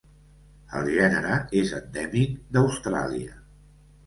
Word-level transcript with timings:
El 0.79 0.87
gènere 0.95 1.35
és 1.59 1.73
endèmic 1.81 2.33
d'Austràlia. 2.57 3.39